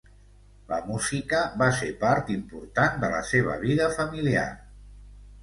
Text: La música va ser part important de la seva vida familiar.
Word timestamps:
La 0.69 0.77
música 0.85 1.41
va 1.63 1.67
ser 1.81 1.89
part 2.05 2.31
important 2.37 2.99
de 3.05 3.11
la 3.17 3.21
seva 3.33 3.59
vida 3.67 3.93
familiar. 4.01 4.49